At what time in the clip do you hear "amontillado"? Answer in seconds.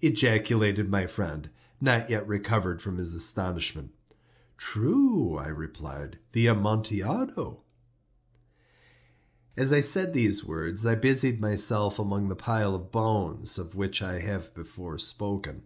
6.48-7.62